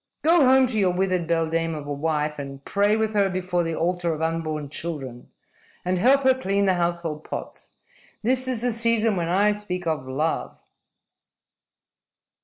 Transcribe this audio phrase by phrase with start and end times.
[0.23, 3.75] "Go home to your withered beldame of a wife and pray with her before the
[3.75, 5.29] altar of unborn children,
[5.85, 7.73] and help her clean the household pots.
[8.23, 10.57] This is the season when I speak of love!"